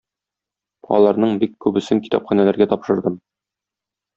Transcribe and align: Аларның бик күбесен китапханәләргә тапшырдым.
Аларның 0.99 1.35
бик 1.43 1.53
күбесен 1.65 2.01
китапханәләргә 2.07 2.69
тапшырдым. 2.73 3.21